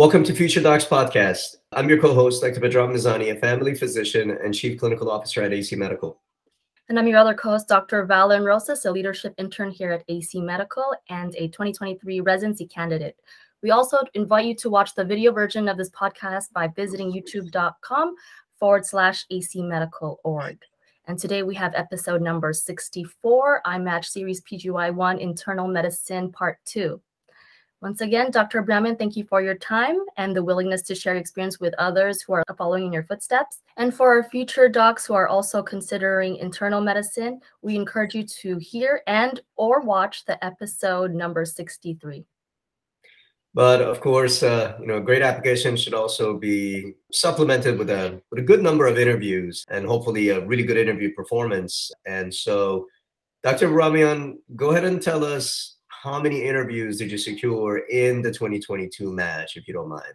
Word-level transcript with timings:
Welcome 0.00 0.24
to 0.24 0.34
Future 0.34 0.62
Docs 0.62 0.86
Podcast. 0.86 1.56
I'm 1.72 1.86
your 1.86 2.00
co-host, 2.00 2.40
Dr. 2.40 2.58
Bedram 2.58 2.94
Nizani, 2.94 3.36
a 3.36 3.38
family 3.38 3.74
physician 3.74 4.30
and 4.30 4.54
chief 4.54 4.80
clinical 4.80 5.10
officer 5.10 5.42
at 5.42 5.52
AC 5.52 5.76
Medical. 5.76 6.18
And 6.88 6.98
I'm 6.98 7.06
your 7.06 7.18
other 7.18 7.34
co-host, 7.34 7.68
Dr. 7.68 8.06
Valen 8.06 8.46
Rosas, 8.46 8.86
a 8.86 8.90
leadership 8.90 9.34
intern 9.36 9.70
here 9.70 9.92
at 9.92 10.02
AC 10.08 10.40
Medical 10.40 10.94
and 11.10 11.34
a 11.34 11.48
2023 11.48 12.22
residency 12.22 12.66
candidate. 12.66 13.14
We 13.62 13.72
also 13.72 13.98
invite 14.14 14.46
you 14.46 14.54
to 14.54 14.70
watch 14.70 14.94
the 14.94 15.04
video 15.04 15.32
version 15.32 15.68
of 15.68 15.76
this 15.76 15.90
podcast 15.90 16.50
by 16.54 16.68
visiting 16.68 17.12
youtube.com 17.12 18.14
forward 18.58 18.86
slash 18.86 19.26
AC 19.30 19.60
Medical 19.60 20.18
org. 20.24 20.62
And 21.08 21.18
today 21.18 21.42
we 21.42 21.54
have 21.56 21.74
episode 21.74 22.22
number 22.22 22.54
64, 22.54 23.60
IMATCH 23.66 24.06
Series 24.06 24.40
PGY1 24.50 25.20
Internal 25.20 25.68
Medicine 25.68 26.32
Part 26.32 26.56
2. 26.64 26.98
Once 27.82 28.02
again, 28.02 28.30
Dr. 28.30 28.60
Brahman, 28.60 28.96
thank 28.96 29.16
you 29.16 29.24
for 29.24 29.40
your 29.40 29.54
time 29.54 29.96
and 30.18 30.36
the 30.36 30.44
willingness 30.44 30.82
to 30.82 30.94
share 30.94 31.16
experience 31.16 31.60
with 31.60 31.72
others 31.78 32.20
who 32.20 32.34
are 32.34 32.44
following 32.58 32.84
in 32.84 32.92
your 32.92 33.04
footsteps. 33.04 33.62
And 33.78 33.94
for 33.94 34.08
our 34.08 34.22
future 34.22 34.68
docs 34.68 35.06
who 35.06 35.14
are 35.14 35.28
also 35.28 35.62
considering 35.62 36.36
internal 36.36 36.82
medicine, 36.82 37.40
we 37.62 37.76
encourage 37.76 38.14
you 38.14 38.24
to 38.42 38.58
hear 38.58 39.00
and 39.06 39.40
or 39.56 39.80
watch 39.80 40.26
the 40.26 40.42
episode 40.44 41.14
number 41.14 41.46
63. 41.46 42.26
But 43.54 43.80
of 43.80 44.02
course, 44.02 44.42
uh, 44.42 44.76
you 44.78 44.86
know, 44.86 45.00
great 45.00 45.22
application 45.22 45.74
should 45.74 45.94
also 45.94 46.36
be 46.36 46.92
supplemented 47.10 47.78
with 47.78 47.88
a 47.88 48.20
with 48.30 48.40
a 48.40 48.46
good 48.46 48.62
number 48.62 48.86
of 48.86 48.98
interviews 48.98 49.64
and 49.70 49.86
hopefully 49.86 50.28
a 50.28 50.44
really 50.46 50.64
good 50.64 50.76
interview 50.76 51.14
performance. 51.14 51.90
And 52.06 52.32
so, 52.32 52.86
Dr. 53.42 53.68
Ramian, 53.68 54.36
go 54.54 54.70
ahead 54.70 54.84
and 54.84 55.02
tell 55.02 55.24
us 55.24 55.78
how 56.02 56.20
many 56.20 56.42
interviews 56.42 56.96
did 56.96 57.10
you 57.10 57.18
secure 57.18 57.78
in 57.90 58.22
the 58.22 58.32
2022 58.32 59.12
match, 59.12 59.56
if 59.56 59.68
you 59.68 59.74
don't 59.74 59.88
mind? 59.88 60.14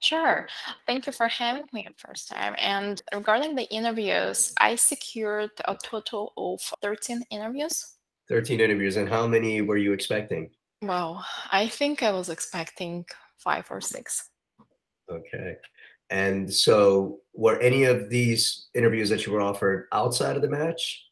Sure. 0.00 0.48
Thank 0.86 1.06
you 1.06 1.12
for 1.12 1.28
having 1.28 1.64
me 1.72 1.86
the 1.86 1.94
first 1.96 2.28
time. 2.28 2.54
And 2.58 3.00
regarding 3.14 3.54
the 3.54 3.68
interviews, 3.72 4.52
I 4.60 4.74
secured 4.74 5.50
a 5.66 5.76
total 5.82 6.32
of 6.36 6.60
13 6.82 7.22
interviews. 7.30 7.94
13 8.28 8.60
interviews. 8.60 8.96
And 8.96 9.08
how 9.08 9.26
many 9.26 9.60
were 9.60 9.76
you 9.76 9.92
expecting? 9.92 10.50
Well, 10.82 11.24
I 11.50 11.68
think 11.68 12.02
I 12.02 12.12
was 12.12 12.28
expecting 12.28 13.04
five 13.38 13.66
or 13.70 13.80
six. 13.80 14.30
Okay. 15.10 15.56
And 16.10 16.52
so, 16.52 17.18
were 17.34 17.60
any 17.60 17.84
of 17.84 18.08
these 18.08 18.68
interviews 18.74 19.10
that 19.10 19.26
you 19.26 19.32
were 19.32 19.42
offered 19.42 19.86
outside 19.92 20.36
of 20.36 20.42
the 20.42 20.48
match? 20.48 21.07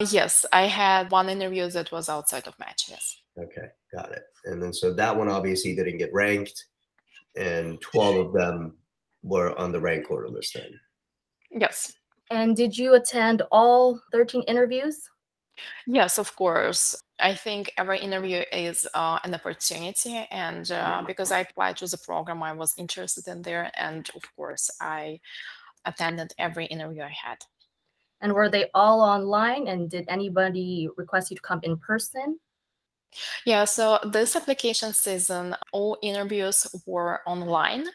Yes, 0.00 0.46
I 0.52 0.62
had 0.62 1.10
one 1.10 1.28
interview 1.28 1.68
that 1.70 1.90
was 1.90 2.08
outside 2.08 2.46
of 2.46 2.58
match. 2.58 2.86
Yes. 2.88 3.20
Okay, 3.36 3.68
got 3.92 4.12
it. 4.12 4.22
And 4.44 4.62
then 4.62 4.72
so 4.72 4.94
that 4.94 5.16
one 5.16 5.28
obviously 5.28 5.74
didn't 5.74 5.98
get 5.98 6.12
ranked, 6.12 6.64
and 7.36 7.80
12 7.80 8.26
of 8.26 8.32
them 8.32 8.76
were 9.22 9.58
on 9.58 9.72
the 9.72 9.80
rank 9.80 10.10
order 10.10 10.28
list 10.28 10.54
then. 10.54 10.78
Yes. 11.50 11.92
And 12.30 12.56
did 12.56 12.76
you 12.76 12.94
attend 12.94 13.42
all 13.50 14.00
13 14.12 14.42
interviews? 14.42 15.08
Yes, 15.86 16.18
of 16.18 16.34
course. 16.36 17.02
I 17.18 17.34
think 17.34 17.72
every 17.76 17.98
interview 17.98 18.44
is 18.52 18.86
uh, 18.94 19.18
an 19.24 19.34
opportunity, 19.34 20.24
and 20.30 20.70
uh, 20.70 21.02
because 21.04 21.32
I 21.32 21.40
applied 21.40 21.76
to 21.78 21.88
the 21.88 21.98
program, 21.98 22.44
I 22.44 22.52
was 22.52 22.74
interested 22.78 23.26
in 23.26 23.42
there, 23.42 23.72
and 23.76 24.08
of 24.14 24.22
course, 24.36 24.70
I 24.80 25.18
attended 25.84 26.32
every 26.38 26.66
interview 26.66 27.02
I 27.02 27.16
had. 27.24 27.38
And 28.20 28.32
were 28.32 28.48
they 28.48 28.66
all 28.74 29.00
online? 29.00 29.68
And 29.68 29.90
did 29.90 30.04
anybody 30.08 30.88
request 30.96 31.30
you 31.30 31.36
to 31.36 31.42
come 31.42 31.60
in 31.62 31.76
person? 31.78 32.38
Yeah, 33.46 33.64
so 33.64 33.98
this 34.04 34.36
application 34.36 34.92
season, 34.92 35.56
all 35.72 35.96
interviews 36.02 36.66
were 36.86 37.20
online. 37.26 37.86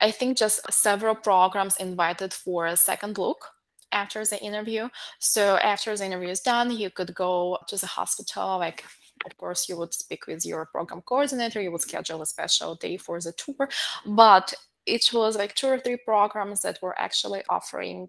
I 0.00 0.10
think 0.10 0.38
just 0.38 0.60
several 0.72 1.14
programs 1.14 1.76
invited 1.76 2.32
for 2.32 2.66
a 2.66 2.76
second 2.76 3.18
look 3.18 3.44
after 3.92 4.24
the 4.24 4.40
interview. 4.42 4.88
So 5.18 5.56
after 5.56 5.96
the 5.96 6.06
interview 6.06 6.28
is 6.28 6.40
done, 6.40 6.70
you 6.70 6.90
could 6.90 7.14
go 7.14 7.58
to 7.68 7.76
the 7.76 7.86
hospital. 7.86 8.58
Like, 8.58 8.84
of 9.26 9.36
course, 9.36 9.68
you 9.68 9.76
would 9.76 9.92
speak 9.92 10.26
with 10.26 10.46
your 10.46 10.66
program 10.66 11.02
coordinator. 11.02 11.60
You 11.60 11.72
would 11.72 11.82
schedule 11.82 12.22
a 12.22 12.26
special 12.26 12.76
day 12.76 12.96
for 12.96 13.20
the 13.20 13.32
tour. 13.32 13.68
But 14.06 14.54
it 14.94 15.10
was 15.12 15.36
like 15.36 15.54
two 15.54 15.68
or 15.68 15.78
three 15.78 15.96
programs 15.96 16.60
that 16.62 16.78
were 16.82 16.98
actually 17.00 17.42
offering 17.48 18.08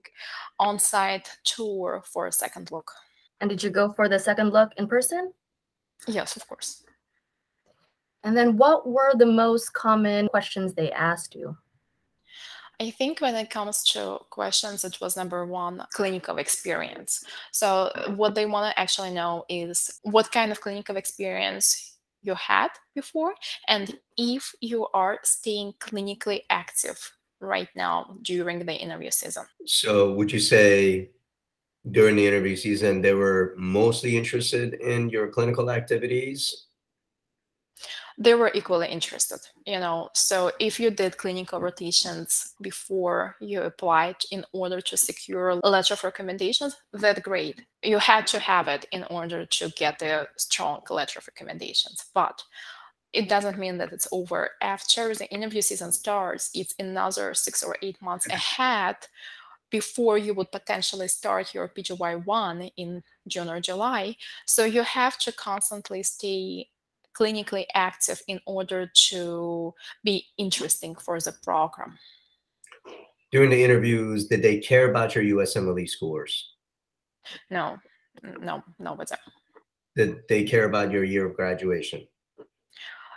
on-site 0.59 1.29
tour 1.43 2.03
for 2.05 2.27
a 2.27 2.31
second 2.31 2.71
look. 2.71 2.91
And 3.39 3.49
did 3.49 3.63
you 3.63 3.69
go 3.69 3.93
for 3.93 4.07
the 4.09 4.19
second 4.19 4.51
look 4.51 4.71
in 4.77 4.87
person? 4.87 5.33
Yes, 6.07 6.35
of 6.35 6.47
course. 6.47 6.83
And 8.23 8.37
then 8.37 8.57
what 8.57 8.87
were 8.87 9.13
the 9.15 9.25
most 9.25 9.73
common 9.73 10.27
questions 10.27 10.73
they 10.73 10.91
asked 10.91 11.35
you? 11.35 11.57
I 12.79 12.89
think 12.89 13.19
when 13.19 13.35
it 13.35 13.51
comes 13.51 13.83
to 13.93 14.17
questions, 14.31 14.83
it 14.83 14.99
was 14.99 15.15
number 15.15 15.45
one, 15.45 15.85
clinical 15.93 16.37
experience. 16.37 17.23
So 17.51 17.91
mm. 17.95 18.15
what 18.15 18.33
they 18.33 18.47
want 18.47 18.73
to 18.73 18.79
actually 18.79 19.11
know 19.11 19.45
is 19.49 19.99
what 20.01 20.31
kind 20.31 20.51
of 20.51 20.61
clinical 20.61 20.97
experience 20.97 21.90
you 22.21 22.35
had 22.35 22.69
before 22.95 23.33
and 23.67 23.97
if 24.17 24.53
you 24.61 24.87
are 24.93 25.19
staying 25.23 25.73
clinically 25.79 26.41
active 26.49 27.11
right 27.39 27.69
now 27.75 28.15
during 28.21 28.63
the 28.65 28.73
interview 28.73 29.09
season. 29.09 29.45
So 29.65 30.13
would 30.13 30.31
you 30.31 30.39
say 30.39 31.09
during 31.89 32.15
the 32.15 32.27
interview 32.27 32.55
season 32.55 33.01
they 33.01 33.13
were 33.13 33.55
mostly 33.57 34.15
interested 34.15 34.75
in 34.75 35.09
your 35.09 35.27
clinical 35.29 35.71
activities 35.71 36.67
they 38.21 38.35
were 38.35 38.51
equally 38.53 38.87
interested 38.87 39.39
you 39.65 39.79
know? 39.79 40.09
So 40.13 40.51
if 40.59 40.79
you 40.79 40.91
did 40.91 41.17
clinical 41.17 41.59
rotations 41.59 42.53
before 42.61 43.35
you 43.39 43.61
applied 43.61 44.17
in 44.31 44.45
order 44.53 44.81
to 44.81 44.97
secure 44.97 45.49
a 45.49 45.55
letter 45.67 45.93
of 45.93 46.03
recommendations 46.03 46.75
that's 46.93 47.19
great. 47.19 47.61
You 47.83 47.97
had 47.97 48.27
to 48.27 48.39
have 48.39 48.67
it 48.67 48.85
in 48.91 49.03
order 49.05 49.45
to 49.45 49.69
get 49.69 49.99
the 49.99 50.27
strong 50.37 50.81
letter 50.89 51.19
of 51.19 51.27
recommendations 51.27 52.05
but 52.13 52.43
it 53.13 53.27
doesn't 53.27 53.59
mean 53.59 53.77
that 53.77 53.91
it's 53.91 54.07
over. 54.13 54.51
After 54.61 55.13
the 55.13 55.29
interview 55.31 55.61
season 55.61 55.91
starts 55.91 56.51
it's 56.53 56.75
another 56.79 57.33
six 57.33 57.63
or 57.63 57.75
eight 57.81 58.01
months 58.01 58.27
ahead 58.27 58.97
before 59.69 60.17
you 60.17 60.33
would 60.33 60.51
potentially 60.51 61.07
start 61.07 61.53
your 61.53 61.69
PGY1 61.69 62.71
in 62.77 63.01
June 63.27 63.49
or 63.49 63.61
July. 63.61 64.17
So 64.45 64.65
you 64.65 64.83
have 64.83 65.17
to 65.19 65.31
constantly 65.31 66.03
stay 66.03 66.67
clinically 67.17 67.65
active 67.73 68.21
in 68.27 68.39
order 68.45 68.91
to 69.09 69.73
be 70.03 70.25
interesting 70.37 70.95
for 70.95 71.19
the 71.19 71.33
program. 71.43 71.97
During 73.31 73.49
the 73.49 73.63
interviews, 73.63 74.27
did 74.27 74.41
they 74.41 74.59
care 74.59 74.89
about 74.89 75.15
your 75.15 75.23
USMLE 75.23 75.89
scores? 75.89 76.49
No, 77.49 77.77
no, 78.23 78.63
no, 78.79 78.93
what's 78.93 79.11
that? 79.11 79.19
Did 79.95 80.21
they 80.27 80.43
care 80.43 80.65
about 80.65 80.91
your 80.91 81.03
year 81.03 81.25
of 81.25 81.35
graduation? 81.35 82.07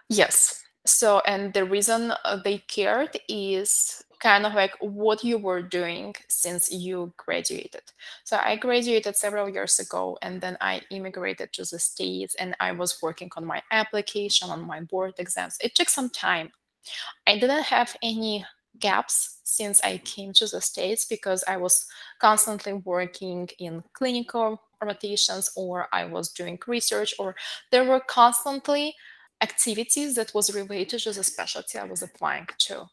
Yes. 0.09 0.63
So, 0.87 1.23
and 1.27 1.53
the 1.53 1.65
reason 1.65 2.13
uh, 2.25 2.37
they 2.45 2.59
cared 2.59 3.17
is 3.29 4.04
kind 4.21 4.47
of 4.47 4.55
like 4.55 4.73
what 4.81 5.25
you 5.25 5.39
were 5.39 5.63
doing 5.63 6.15
since 6.29 6.73
you 6.73 7.13
graduated. 7.17 7.83
So 8.25 8.39
I 8.43 8.57
graduated 8.57 9.17
several 9.17 9.49
years 9.49 9.79
ago 9.79 10.19
and 10.23 10.41
then 10.41 10.57
I 10.61 10.83
immigrated 10.91 11.53
to 11.55 11.63
the 11.63 11.79
States 11.79 12.35
and 12.37 12.57
I 12.61 12.73
was 12.73 12.99
working 13.03 13.31
on 13.37 13.45
my 13.45 13.63
application, 13.71 14.51
on 14.51 14.67
my 14.67 14.81
board 14.83 15.15
exams. 15.19 15.57
It 15.61 15.75
took 15.75 15.89
some 15.89 16.11
time. 16.11 16.51
I 17.27 17.39
didn't 17.39 17.65
have 17.65 17.97
any 18.03 18.45
gaps 18.79 19.41
since 19.45 19.81
I 19.83 19.99
came 19.99 20.33
to 20.35 20.47
the 20.47 20.61
States 20.61 21.05
because 21.05 21.45
I 21.47 21.57
was 21.57 21.87
constantly 22.21 22.75
working 22.75 23.49
in 23.59 23.83
clinical 23.93 24.61
rotations 24.83 25.51
or 25.57 25.89
I 25.93 26.05
was 26.05 26.31
doing 26.31 26.59
research 26.67 27.15
or 27.19 27.37
there 27.71 27.85
were 27.85 28.01
constantly 28.01 28.95
activities 29.41 30.15
that 30.17 30.35
was 30.35 30.55
related 30.55 31.01
to 31.01 31.13
the 31.13 31.25
specialty 31.25 31.79
I 31.79 31.85
was 31.85 32.03
applying 32.03 32.47
to. 32.59 32.87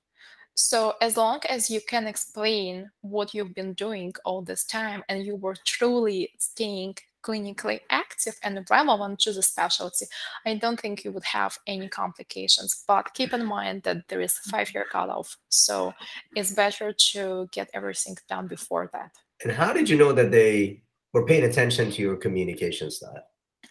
So 0.56 0.94
as 1.02 1.18
long 1.18 1.40
as 1.50 1.70
you 1.70 1.82
can 1.88 2.08
explain 2.08 2.92
what 3.02 3.34
you've 3.34 3.56
been 3.56 3.74
doing 3.74 4.14
all 4.26 4.42
this 4.42 4.64
time 4.66 5.04
and 5.10 5.26
you 5.26 5.36
were 5.36 5.56
truly 5.66 6.30
staying 6.38 6.98
clinically 7.24 7.80
active 7.90 8.36
and 8.44 8.66
relevant 8.70 9.20
to 9.20 9.32
the 9.32 9.44
specialty, 9.44 10.06
I 10.46 10.56
don't 10.56 10.80
think 10.80 11.04
you 11.04 11.12
would 11.12 11.24
have 11.24 11.58
any 11.68 11.88
complications. 11.88 12.84
But 12.88 13.14
keep 13.14 13.34
in 13.34 13.46
mind 13.46 13.84
that 13.84 14.08
there 14.08 14.22
is 14.22 14.34
a 14.34 14.36
mm-hmm. 14.36 14.58
five-year 14.58 14.86
cutoff, 14.92 15.38
so 15.50 15.94
it's 16.36 16.52
better 16.52 16.94
to 17.12 17.48
get 17.52 17.70
everything 17.74 18.18
done 18.28 18.48
before 18.48 18.90
that. 18.94 19.12
And 19.44 19.52
how 19.52 19.72
did 19.74 19.90
you 19.90 19.98
know 19.98 20.14
that 20.14 20.32
they 20.32 20.82
were 21.14 21.26
paying 21.26 21.44
attention 21.44 21.92
to 21.92 22.02
your 22.02 22.16
communication 22.16 22.92
style? 22.92 23.24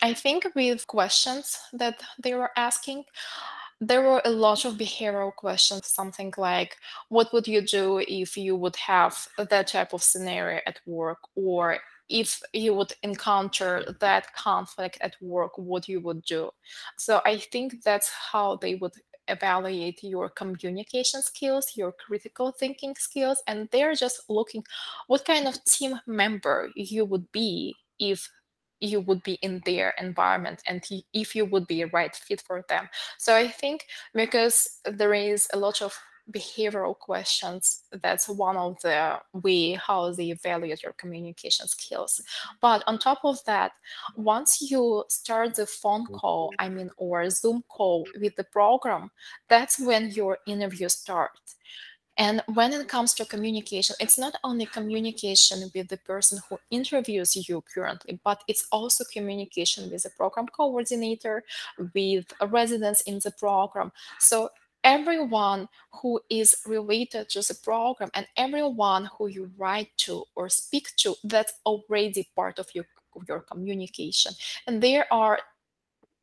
I 0.03 0.15
think 0.15 0.47
with 0.55 0.87
questions 0.87 1.59
that 1.73 2.03
they 2.23 2.35
were 2.35 2.51
asking, 2.57 3.05
there 3.81 4.03
were 4.03 4.21
a 4.25 4.31
lot 4.31 4.65
of 4.65 4.75
behavioral 4.75 5.35
questions, 5.35 5.87
something 5.87 6.33
like, 6.37 6.77
what 7.09 7.33
would 7.33 7.49
you 7.49 7.63
do 7.63 8.03
if 8.07 8.37
you 8.37 8.55
would 8.55 8.77
have 8.77 9.27
that 9.39 9.69
type 9.69 9.95
of 9.95 10.03
scenario 10.03 10.61
at 10.67 10.81
work? 10.85 11.19
Or 11.35 11.79
if 12.09 12.43
you 12.53 12.75
would 12.75 12.93
encounter 13.03 13.97
that 14.01 14.35
conflict 14.35 14.99
at 15.01 15.17
work, 15.23 15.57
what 15.57 15.89
you 15.89 16.01
would 16.01 16.23
do? 16.23 16.51
So 16.99 17.23
I 17.25 17.39
think 17.39 17.83
that's 17.83 18.11
how 18.11 18.57
they 18.57 18.75
would 18.75 18.93
evaluate 19.29 20.03
your 20.03 20.29
communication 20.29 21.23
skills, 21.23 21.73
your 21.77 21.93
critical 21.93 22.53
thinking 22.53 22.95
skills, 22.99 23.43
and 23.47 23.69
they're 23.71 23.95
just 23.95 24.29
looking 24.29 24.63
what 25.07 25.25
kind 25.25 25.49
of 25.49 25.65
team 25.65 25.99
member 26.07 26.71
you 26.75 27.05
would 27.07 27.31
be 27.33 27.75
if 27.99 28.29
you 28.81 29.01
would 29.01 29.23
be 29.23 29.35
in 29.43 29.63
their 29.65 29.95
environment 29.99 30.63
and 30.67 30.85
if 31.13 31.35
you 31.35 31.45
would 31.45 31.67
be 31.67 31.83
a 31.83 31.87
right 31.89 32.15
fit 32.15 32.41
for 32.41 32.65
them. 32.69 32.89
So 33.19 33.35
I 33.35 33.49
think 33.49 33.87
because 34.15 34.81
there 34.85 35.15
is 35.15 35.49
a 35.53 35.59
lot 35.59 35.83
of 35.83 35.99
behavioral 36.31 36.97
questions 36.97 37.83
that's 38.03 38.29
one 38.29 38.57
of 38.57 38.81
the 38.83 39.19
way 39.33 39.73
how 39.73 40.13
they 40.13 40.31
evaluate 40.31 40.83
your 40.83 40.93
communication 40.93 41.67
skills. 41.67 42.21
But 42.61 42.85
on 42.87 42.99
top 42.99 43.21
of 43.25 43.43
that 43.47 43.73
once 44.17 44.71
you 44.71 45.05
start 45.09 45.55
the 45.55 45.67
phone 45.67 46.05
mm-hmm. 46.05 46.15
call 46.15 46.53
i 46.59 46.69
mean 46.69 46.91
or 46.97 47.29
zoom 47.31 47.65
call 47.69 48.07
with 48.21 48.35
the 48.37 48.45
program 48.45 49.11
that's 49.49 49.79
when 49.79 50.11
your 50.11 50.39
interview 50.47 50.89
starts 50.89 51.57
and 52.21 52.43
when 52.53 52.75
it 52.75 52.87
comes 52.87 53.15
to 53.15 53.25
communication, 53.25 53.97
it's 53.99 54.19
not 54.19 54.35
only 54.45 54.67
communication 54.67 55.71
with 55.75 55.89
the 55.89 55.97
person 55.97 56.39
who 56.47 56.59
interviews 56.71 57.49
you 57.49 57.65
currently, 57.75 58.21
but 58.23 58.45
it's 58.47 58.67
also 58.71 59.05
communication 59.11 59.91
with 59.91 60.03
the 60.03 60.11
program 60.11 60.47
coordinator, 60.47 61.43
with 61.95 62.27
residents 62.51 63.01
in 63.01 63.21
the 63.25 63.31
program. 63.31 63.91
So 64.19 64.51
everyone 64.85 65.67
who 66.03 66.21
is 66.29 66.57
related 66.67 67.31
to 67.31 67.41
the 67.41 67.55
program 67.55 68.11
and 68.13 68.27
everyone 68.37 69.09
who 69.17 69.29
you 69.29 69.51
write 69.57 69.89
to 69.97 70.25
or 70.35 70.51
speak 70.51 70.95
to 70.97 71.15
that's 71.25 71.55
already 71.65 72.29
part 72.37 72.59
of 72.59 72.69
your 72.75 72.85
your 73.29 73.41
communication 73.41 74.33
and 74.67 74.81
there 74.81 75.05
are 75.13 75.39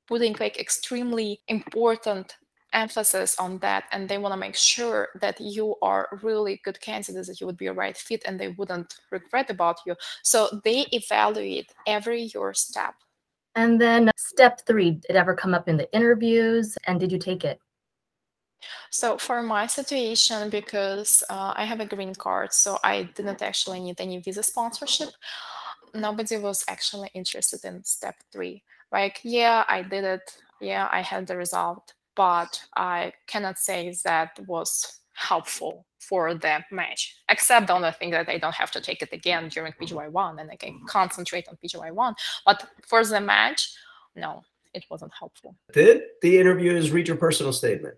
putting 0.08 0.36
like 0.40 0.58
extremely 0.58 1.40
important 1.50 2.38
emphasis 2.74 3.38
on 3.40 3.58
that 3.60 3.86
and 3.92 4.10
they 4.10 4.18
want 4.18 4.34
to 4.34 4.40
make 4.40 4.56
sure 4.56 5.10
that 5.22 5.40
you 5.40 5.75
are 5.81 6.08
really 6.22 6.60
good 6.64 6.80
candidates 6.81 7.28
that 7.28 7.40
you 7.40 7.48
would 7.48 7.58
be 7.58 7.68
a 7.68 7.74
right 7.74 7.98
fit 7.98 8.24
and 8.25 8.40
they 8.40 8.50
wouldn't 8.50 8.96
regret 9.12 9.50
about 9.50 9.78
you 9.86 9.96
so 10.24 10.60
they 10.64 10.86
evaluate 10.92 11.72
every 11.86 12.24
your 12.34 12.54
step 12.54 12.94
and 13.56 13.80
then 13.80 14.12
step 14.18 14.62
three 14.68 14.92
did 14.92 15.12
it 15.12 15.16
ever 15.16 15.34
come 15.34 15.54
up 15.54 15.69
in 15.69 15.78
the 15.78 15.92
interviews 15.94 16.78
and 16.88 17.00
did 17.00 17.12
you 17.12 17.18
take 17.18 17.44
it 17.46 17.60
so 18.90 19.18
for 19.18 19.42
my 19.44 19.68
situation, 19.68 20.50
because 20.50 21.24
uh, 21.30 21.54
I 21.56 21.66
have 21.66 21.80
a 21.80 21.86
green 21.86 22.16
card, 22.16 22.54
so 22.54 22.80
I 22.84 23.04
didn't 23.16 23.42
actually 23.42 23.80
need 23.80 24.00
any 24.00 24.20
visa 24.20 24.44
sponsorship. 24.44 25.10
Nobody 25.94 26.38
was 26.38 26.63
actually 26.68 27.10
interested 27.13 27.63
in 27.66 27.84
step 27.84 28.16
three. 28.31 28.63
Like, 28.92 29.20
yeah, 29.24 29.63
I 29.68 29.81
did 29.81 30.04
it. 30.04 30.38
Yeah, 30.62 30.88
I 30.92 31.02
had 31.02 31.28
the 31.28 31.38
result, 31.38 31.94
but 32.18 32.62
I 32.75 33.14
cannot 33.28 33.60
say 33.60 33.96
that 34.04 34.40
was 34.48 35.00
helpful 35.14 35.86
for 36.00 36.34
the 36.34 36.64
match, 36.72 37.16
except 37.30 37.69
on 37.69 37.81
the 37.81 37.88
only 37.88 37.98
thing 37.98 38.12
that 38.12 38.28
I 38.28 38.38
don't 38.38 38.56
have 38.56 38.72
to 38.72 38.81
take 38.81 39.02
it 39.02 39.14
again 39.14 39.50
during 39.50 39.72
mm-hmm. 39.74 39.96
PGY1 39.96 40.42
and 40.42 40.52
I 40.52 40.56
can 40.56 40.74
mm-hmm. 40.74 40.86
concentrate 40.88 41.48
on 41.48 41.58
PGY1. 41.64 42.16
But 42.46 42.68
for 42.86 43.06
the 43.06 43.22
match, 43.22 43.72
no, 44.16 44.44
it 44.74 44.86
wasn't 44.90 45.14
helpful. 45.18 45.56
Did 45.72 46.02
the 46.22 46.40
interviewers 46.40 46.92
read 46.92 47.08
your 47.08 47.18
personal 47.18 47.54
statement? 47.54 47.98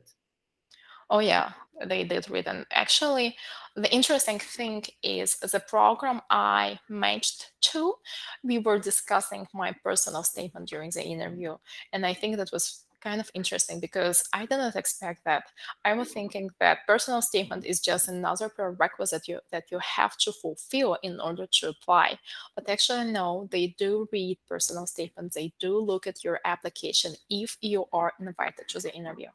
Oh 1.09 1.19
yeah, 1.19 1.53
they 1.85 2.03
did 2.03 2.29
read. 2.29 2.47
And 2.47 2.65
actually, 2.71 3.35
the 3.75 3.91
interesting 3.91 4.39
thing 4.39 4.83
is 5.01 5.37
the 5.37 5.59
program 5.59 6.21
I 6.29 6.79
matched 6.89 7.51
to, 7.71 7.95
we 8.43 8.59
were 8.59 8.79
discussing 8.79 9.47
my 9.53 9.73
personal 9.83 10.23
statement 10.23 10.69
during 10.69 10.91
the 10.91 11.03
interview. 11.03 11.57
And 11.93 12.05
I 12.05 12.13
think 12.13 12.37
that 12.37 12.51
was 12.51 12.85
kind 13.01 13.21
of 13.21 13.29
interesting 13.33 13.79
because 13.79 14.23
I 14.33 14.45
didn't 14.45 14.75
expect 14.75 15.23
that. 15.25 15.43
I 15.85 15.93
was 15.93 16.11
thinking 16.11 16.49
that 16.59 16.85
personal 16.87 17.21
statement 17.21 17.65
is 17.65 17.79
just 17.79 18.07
another 18.07 18.49
prerequisite 18.49 19.27
you, 19.27 19.39
that 19.51 19.65
you 19.71 19.79
have 19.79 20.17
to 20.17 20.31
fulfill 20.31 20.97
in 21.03 21.19
order 21.19 21.47
to 21.47 21.69
apply. 21.69 22.19
But 22.55 22.69
actually, 22.69 23.11
no, 23.11 23.47
they 23.51 23.75
do 23.77 24.07
read 24.11 24.37
personal 24.47 24.85
statements. 24.85 25.35
They 25.35 25.53
do 25.59 25.77
look 25.77 26.07
at 26.07 26.23
your 26.23 26.39
application 26.45 27.13
if 27.29 27.57
you 27.61 27.85
are 27.93 28.13
invited 28.19 28.67
to 28.69 28.79
the 28.79 28.93
interview. 28.93 29.27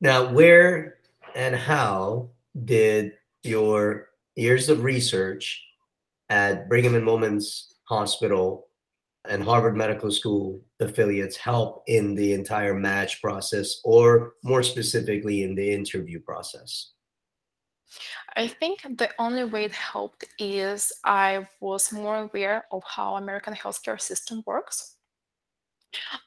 Now, 0.00 0.32
where 0.32 0.98
and 1.34 1.54
how 1.54 2.30
did 2.64 3.12
your 3.42 4.08
years 4.34 4.68
of 4.68 4.82
research 4.82 5.62
at 6.28 6.68
Brigham 6.68 6.94
and 6.94 7.06
Women's 7.06 7.74
Hospital 7.84 8.68
and 9.28 9.42
Harvard 9.42 9.76
Medical 9.76 10.10
School 10.10 10.60
affiliates 10.80 11.36
help 11.36 11.82
in 11.86 12.14
the 12.14 12.32
entire 12.32 12.74
match 12.74 13.20
process, 13.20 13.80
or 13.84 14.34
more 14.42 14.62
specifically, 14.62 15.42
in 15.42 15.54
the 15.54 15.72
interview 15.72 16.20
process? 16.20 16.92
I 18.36 18.46
think 18.46 18.82
the 18.98 19.10
only 19.18 19.44
way 19.44 19.64
it 19.64 19.72
helped 19.72 20.24
is 20.38 20.92
I 21.04 21.48
was 21.60 21.92
more 21.92 22.18
aware 22.18 22.64
of 22.70 22.82
how 22.84 23.16
American 23.16 23.54
healthcare 23.54 24.00
system 24.00 24.42
works. 24.46 24.96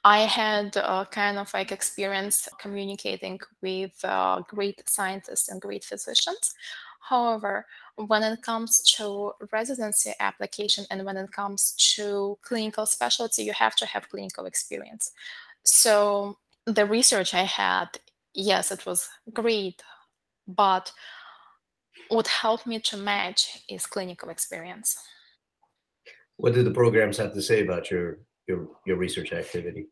I 0.04 0.20
had 0.20 0.76
a 0.76 1.08
kind 1.10 1.38
of 1.38 1.54
like 1.54 1.72
experience 1.72 2.50
communicating 2.60 3.40
with 3.62 3.94
uh, 4.04 4.42
great 4.48 4.88
scientists 4.90 5.48
and 5.48 5.62
great 5.62 5.86
physicians. 5.86 6.54
However, 7.10 7.66
when 7.98 8.24
it 8.24 8.42
comes 8.42 8.82
to 8.98 9.34
residency 9.52 10.14
application 10.20 10.86
and 10.90 11.06
when 11.06 11.18
it 11.18 11.32
comes 11.32 11.74
to 11.96 12.38
clinical 12.42 12.86
specialty, 12.86 13.44
you 13.44 13.54
have 13.54 13.76
to 13.78 13.86
have 13.86 14.10
clinical 14.10 14.46
experience. 14.46 15.12
So 15.64 16.38
the 16.66 16.86
research 16.86 17.34
I 17.34 17.44
had, 17.44 17.88
yes, 18.34 18.72
it 18.72 18.86
was 18.86 19.10
great, 19.34 19.84
but 20.48 20.94
what 22.08 22.28
helped 22.28 22.66
me 22.66 22.80
to 22.80 22.98
match 22.98 23.64
is 23.70 23.86
clinical 23.86 24.30
experience. 24.30 24.98
What 26.38 26.54
did 26.54 26.66
the 26.66 26.72
programs 26.72 27.18
have 27.18 27.34
to 27.34 27.42
say 27.42 27.64
about 27.64 27.92
your 27.92 28.20
your 28.48 28.68
your 28.86 28.98
research 28.98 29.34
activity, 29.34 29.88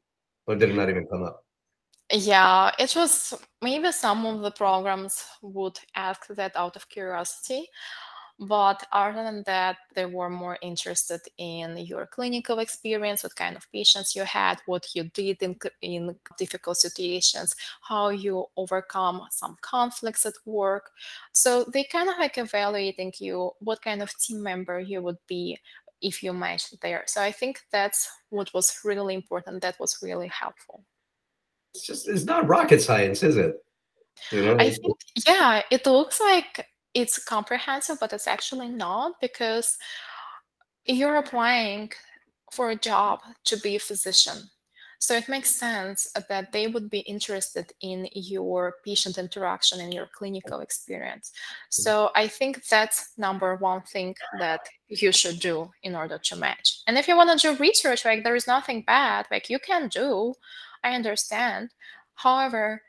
or 0.47 0.55
did 0.55 0.69
it 0.69 0.75
not 0.75 0.89
even 0.89 1.07
come 1.07 1.23
up? 1.23 1.45
Yeah, 2.13 2.71
it 2.77 2.93
was 2.95 3.33
maybe 3.61 3.91
some 3.91 4.25
of 4.25 4.41
the 4.41 4.51
programs 4.51 5.23
would 5.41 5.79
ask 5.95 6.27
that 6.27 6.55
out 6.57 6.75
of 6.75 6.89
curiosity, 6.89 7.69
but 8.39 8.83
other 8.91 9.23
than 9.23 9.43
that, 9.45 9.77
they 9.95 10.05
were 10.05 10.29
more 10.29 10.57
interested 10.61 11.21
in 11.37 11.77
your 11.77 12.07
clinical 12.07 12.59
experience, 12.59 13.23
what 13.23 13.35
kind 13.35 13.55
of 13.55 13.71
patients 13.71 14.15
you 14.15 14.23
had, 14.23 14.59
what 14.65 14.87
you 14.95 15.05
did 15.13 15.41
in, 15.43 15.57
in 15.81 16.15
difficult 16.37 16.77
situations, 16.77 17.55
how 17.81 18.09
you 18.09 18.45
overcome 18.57 19.27
some 19.31 19.57
conflicts 19.61 20.25
at 20.25 20.33
work. 20.45 20.91
So 21.33 21.65
they 21.65 21.83
kind 21.85 22.09
of 22.09 22.17
like 22.19 22.37
evaluating 22.37 23.13
you, 23.19 23.51
what 23.59 23.81
kind 23.81 24.01
of 24.01 24.17
team 24.17 24.43
member 24.43 24.79
you 24.79 25.01
would 25.01 25.19
be, 25.27 25.59
if 26.01 26.23
you 26.23 26.33
match 26.33 26.71
there. 26.81 27.03
So 27.07 27.21
I 27.21 27.31
think 27.31 27.61
that's 27.71 28.09
what 28.29 28.53
was 28.53 28.79
really 28.83 29.15
important. 29.15 29.61
That 29.61 29.79
was 29.79 29.99
really 30.03 30.27
helpful. 30.29 30.83
It's 31.73 31.85
just 31.85 32.07
it's 32.07 32.25
not 32.25 32.47
rocket 32.47 32.81
science, 32.81 33.23
is 33.23 33.37
it? 33.37 33.55
You 34.31 34.45
know? 34.45 34.57
I 34.57 34.71
think 34.71 34.97
yeah, 35.27 35.61
it 35.71 35.85
looks 35.85 36.19
like 36.19 36.67
it's 36.93 37.23
comprehensive, 37.23 37.97
but 37.99 38.13
it's 38.13 38.27
actually 38.27 38.69
not 38.69 39.13
because 39.21 39.77
you're 40.85 41.15
applying 41.15 41.91
for 42.51 42.71
a 42.71 42.75
job 42.75 43.19
to 43.45 43.57
be 43.57 43.75
a 43.75 43.79
physician. 43.79 44.49
So 45.01 45.15
it 45.15 45.27
makes 45.27 45.49
sense 45.49 46.07
that 46.29 46.51
they 46.51 46.67
would 46.67 46.91
be 46.91 46.99
interested 46.99 47.73
in 47.81 48.07
your 48.13 48.75
patient 48.85 49.17
interaction 49.17 49.79
and 49.79 49.91
your 49.91 50.07
clinical 50.13 50.59
experience. 50.59 51.31
So 51.71 52.11
I 52.15 52.27
think 52.27 52.63
that's 52.67 53.13
number 53.17 53.55
one 53.55 53.81
thing 53.81 54.13
that 54.39 54.61
you 54.89 55.11
should 55.11 55.39
do 55.39 55.71
in 55.81 55.95
order 55.95 56.19
to 56.19 56.35
match. 56.35 56.81
And 56.85 56.99
if 56.99 57.07
you 57.07 57.17
want 57.17 57.31
to 57.31 57.47
do 57.47 57.57
research, 57.57 58.05
like 58.05 58.23
there 58.23 58.35
is 58.35 58.45
nothing 58.45 58.83
bad, 58.85 59.25
like 59.31 59.49
you 59.49 59.57
can 59.57 59.87
do, 59.87 60.35
I 60.83 60.95
understand. 60.95 61.71
However, 62.15 62.81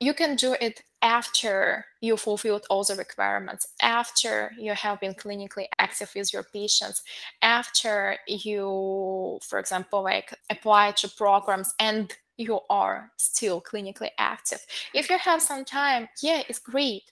you 0.00 0.14
can 0.14 0.36
do 0.36 0.56
it 0.60 0.82
after 1.02 1.84
you 2.00 2.16
fulfilled 2.16 2.66
all 2.70 2.84
the 2.84 2.94
requirements, 2.94 3.66
after 3.82 4.52
you 4.58 4.72
have 4.72 5.00
been 5.00 5.14
clinically 5.14 5.66
active 5.78 6.12
with 6.14 6.32
your 6.32 6.44
patients, 6.44 7.02
after 7.42 8.16
you, 8.26 9.38
for 9.42 9.58
example, 9.58 10.02
like 10.02 10.34
apply 10.50 10.92
to 10.92 11.08
programs 11.08 11.74
and 11.78 12.14
you 12.36 12.60
are 12.70 13.10
still 13.16 13.60
clinically 13.60 14.10
active. 14.18 14.64
If 14.94 15.10
you 15.10 15.18
have 15.18 15.42
some 15.42 15.64
time, 15.64 16.08
yeah, 16.22 16.42
it's 16.48 16.60
great, 16.60 17.10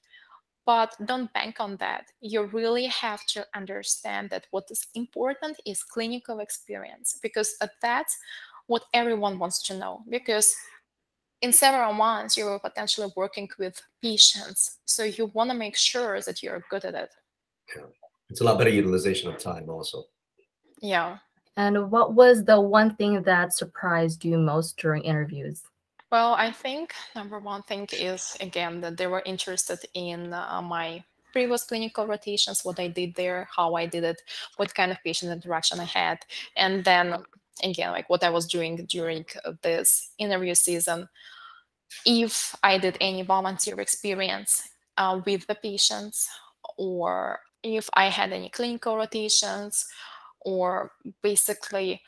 but 0.65 0.95
don't 1.05 1.33
bank 1.33 1.57
on 1.61 1.77
that. 1.77 2.07
You 2.21 2.45
really 2.45 2.87
have 2.87 3.25
to 3.27 3.47
understand 3.55 4.31
that 4.31 4.47
what 4.51 4.65
is 4.71 4.87
important 4.95 5.61
is 5.67 5.83
clinical 5.83 6.41
experience 6.41 7.19
because 7.23 7.57
that's 7.83 8.17
what 8.67 8.85
everyone 8.93 9.39
wants 9.39 9.63
to 9.65 9.79
know. 9.79 10.03
Because 10.09 10.55
in 11.43 11.53
several 11.53 11.93
months, 11.93 12.37
you 12.37 12.47
are 12.49 12.59
potentially 12.59 13.13
working 13.17 13.49
with 13.59 13.81
patients. 14.03 14.79
So 14.85 15.05
you 15.05 15.31
want 15.35 15.51
to 15.51 15.57
make 15.57 15.77
sure 15.77 16.21
that 16.21 16.43
you're 16.43 16.65
good 16.71 16.85
at 16.85 16.95
it. 16.95 17.11
Yeah. 17.77 17.83
It's 18.29 18.41
a 18.41 18.45
lot 18.45 18.59
better 18.59 18.71
utilization 18.71 19.31
of 19.31 19.39
time, 19.39 19.69
also. 19.69 20.05
Yeah. 20.81 21.19
And 21.57 21.91
what 21.91 22.15
was 22.15 22.45
the 22.45 22.61
one 22.61 22.97
thing 22.97 23.23
that 23.23 23.53
surprised 23.55 24.25
you 24.25 24.37
most 24.37 24.77
during 24.77 25.03
interviews? 25.03 25.63
Well, 26.13 26.35
I 26.35 26.53
think 26.53 26.95
number 27.15 27.39
one 27.39 27.63
thing 27.63 27.89
is 27.93 28.37
again 28.41 28.81
that 28.83 28.97
they 28.97 29.07
were 29.07 29.23
interested 29.27 29.81
in 29.95 30.33
uh, 30.33 30.63
my 30.63 31.03
previous 31.33 31.65
clinical 31.65 32.07
rotations, 32.07 32.65
what 32.65 32.79
I 32.79 32.89
did 32.89 33.15
there, 33.15 33.49
how 33.55 33.75
I 33.75 33.87
did 33.87 34.05
it, 34.05 34.23
what 34.57 34.75
kind 34.75 34.93
of 34.93 35.03
patient 35.03 35.33
interaction 35.33 35.81
I 35.81 35.85
had, 35.85 36.19
and 36.57 36.85
then 36.85 37.17
again, 37.63 37.93
like 37.93 38.09
what 38.11 38.25
I 38.25 38.31
was 38.31 38.47
doing 38.47 38.87
during 38.89 39.25
uh, 39.45 39.53
this 39.63 40.11
interview 40.19 40.55
season. 40.55 41.09
If 42.05 42.55
I 42.63 42.79
did 42.79 42.97
any 43.01 43.23
volunteer 43.23 43.81
experience 43.81 44.69
uh, 44.97 45.21
with 45.25 45.47
the 45.47 45.55
patients, 45.55 46.29
or 46.77 47.41
if 47.63 47.89
I 47.95 48.07
had 48.07 48.33
any 48.33 48.49
clinical 48.49 48.97
rotations, 48.97 49.87
or 50.41 50.93
basically 51.23 52.03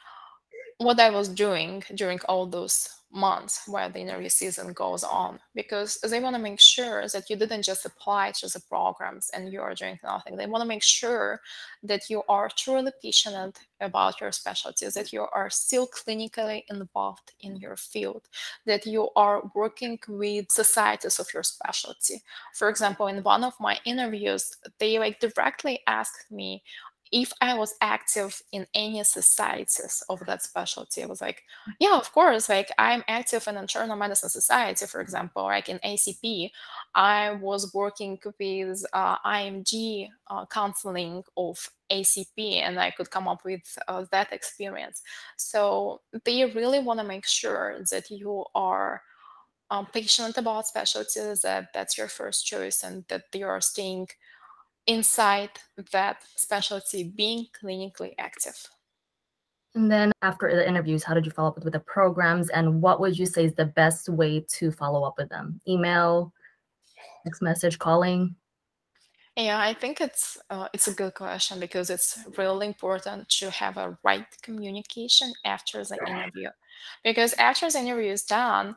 what 0.78 1.00
I 1.00 1.10
was 1.10 1.28
doing 1.28 1.82
during 1.94 2.20
all 2.28 2.46
those 2.46 2.88
months 3.10 3.62
while 3.66 3.90
the 3.90 4.00
interview 4.00 4.28
season 4.28 4.72
goes 4.72 5.02
on 5.02 5.38
because 5.54 5.98
they 6.00 6.20
want 6.20 6.36
to 6.36 6.42
make 6.42 6.60
sure 6.60 7.06
that 7.08 7.30
you 7.30 7.36
didn't 7.36 7.62
just 7.62 7.86
apply 7.86 8.32
to 8.32 8.46
the 8.48 8.60
programs 8.68 9.30
and 9.30 9.52
you 9.52 9.60
are 9.60 9.74
doing 9.74 9.98
nothing. 10.02 10.36
They 10.36 10.46
want 10.46 10.62
to 10.62 10.68
make 10.68 10.82
sure 10.82 11.40
that 11.82 12.10
you 12.10 12.22
are 12.28 12.50
truly 12.54 12.92
passionate 13.02 13.58
about 13.80 14.20
your 14.20 14.32
specialties, 14.32 14.94
that 14.94 15.12
you 15.12 15.26
are 15.32 15.48
still 15.50 15.86
clinically 15.86 16.64
involved 16.68 17.32
in 17.40 17.56
your 17.56 17.76
field, 17.76 18.28
that 18.66 18.84
you 18.86 19.08
are 19.16 19.50
working 19.54 19.98
with 20.08 20.50
societies 20.50 21.18
of 21.18 21.32
your 21.32 21.42
specialty. 21.42 22.22
For 22.54 22.68
example, 22.68 23.06
in 23.06 23.22
one 23.22 23.44
of 23.44 23.54
my 23.60 23.78
interviews, 23.84 24.54
they 24.78 24.98
like 24.98 25.20
directly 25.20 25.80
asked 25.86 26.30
me 26.30 26.62
if 27.12 27.32
I 27.40 27.54
was 27.54 27.74
active 27.80 28.42
in 28.52 28.66
any 28.74 29.02
societies 29.04 30.02
of 30.08 30.20
that 30.26 30.42
specialty, 30.42 31.02
I 31.02 31.06
was 31.06 31.20
like, 31.20 31.42
yeah, 31.78 31.96
of 31.96 32.12
course. 32.12 32.48
Like 32.48 32.70
I'm 32.78 33.04
active 33.08 33.46
in 33.48 33.56
internal 33.56 33.96
medicine 33.96 34.28
society, 34.30 34.86
for 34.86 35.00
example, 35.00 35.44
like 35.44 35.68
in 35.68 35.78
ACP. 35.78 36.50
I 36.94 37.32
was 37.32 37.72
working 37.74 38.18
with 38.38 38.84
uh, 38.92 39.16
IMG 39.24 40.08
uh, 40.28 40.46
counseling 40.46 41.22
of 41.36 41.70
ACP, 41.90 42.62
and 42.62 42.78
I 42.78 42.90
could 42.90 43.10
come 43.10 43.28
up 43.28 43.44
with 43.44 43.78
uh, 43.88 44.04
that 44.10 44.32
experience. 44.32 45.02
So 45.36 46.00
they 46.24 46.44
really 46.44 46.80
want 46.80 47.00
to 47.00 47.06
make 47.06 47.26
sure 47.26 47.78
that 47.90 48.10
you 48.10 48.44
are 48.54 49.02
um, 49.70 49.86
passionate 49.92 50.38
about 50.38 50.66
specialties, 50.66 51.42
that 51.42 51.68
that's 51.74 51.98
your 51.98 52.08
first 52.08 52.46
choice, 52.46 52.82
and 52.82 53.04
that 53.08 53.24
you 53.34 53.46
are 53.46 53.60
staying 53.60 54.08
inside 54.88 55.50
that 55.92 56.24
specialty 56.34 57.04
being 57.04 57.46
clinically 57.62 58.14
active. 58.18 58.56
And 59.74 59.92
then 59.92 60.10
after 60.22 60.52
the 60.52 60.66
interviews, 60.66 61.04
how 61.04 61.14
did 61.14 61.26
you 61.26 61.30
follow 61.30 61.50
up 61.50 61.62
with 61.62 61.74
the 61.74 61.80
programs 61.80 62.48
and 62.48 62.82
what 62.82 62.98
would 62.98 63.16
you 63.16 63.26
say 63.26 63.44
is 63.44 63.54
the 63.54 63.66
best 63.66 64.08
way 64.08 64.44
to 64.56 64.72
follow 64.72 65.04
up 65.04 65.14
with 65.18 65.28
them? 65.28 65.60
Email, 65.68 66.32
text 67.24 67.42
message, 67.42 67.78
calling? 67.78 68.34
Yeah, 69.36 69.60
I 69.60 69.72
think 69.72 70.00
it's 70.00 70.36
uh, 70.50 70.66
it's 70.72 70.88
a 70.88 70.94
good 70.94 71.14
question 71.14 71.60
because 71.60 71.90
it's 71.90 72.18
really 72.36 72.66
important 72.66 73.28
to 73.28 73.50
have 73.50 73.76
a 73.76 73.96
right 74.02 74.26
communication 74.42 75.32
after 75.44 75.84
the 75.84 75.96
interview. 76.08 76.48
Because 77.04 77.34
after 77.34 77.70
the 77.70 77.78
interview 77.78 78.10
is 78.10 78.24
done, 78.24 78.74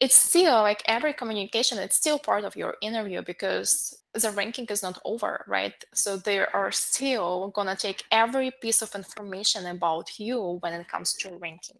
it's 0.00 0.14
still 0.14 0.62
like 0.62 0.82
every 0.86 1.12
communication 1.12 1.78
it's 1.78 1.96
still 1.96 2.18
part 2.18 2.44
of 2.44 2.56
your 2.56 2.76
interview 2.80 3.22
because 3.22 3.98
the 4.14 4.30
ranking 4.32 4.66
is 4.66 4.82
not 4.82 4.98
over 5.04 5.44
right? 5.48 5.84
So 5.94 6.16
they 6.16 6.38
are 6.40 6.72
still 6.72 7.48
gonna 7.54 7.76
take 7.76 8.04
every 8.10 8.50
piece 8.62 8.82
of 8.82 8.94
information 8.94 9.66
about 9.66 10.18
you 10.18 10.58
when 10.60 10.72
it 10.74 10.88
comes 10.88 11.14
to 11.14 11.36
ranking. 11.38 11.78